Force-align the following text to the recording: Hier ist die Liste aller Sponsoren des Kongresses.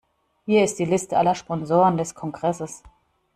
Hier 0.47 0.63
ist 0.63 0.79
die 0.79 0.85
Liste 0.85 1.15
aller 1.15 1.35
Sponsoren 1.35 1.95
des 1.95 2.15
Kongresses. 2.15 2.81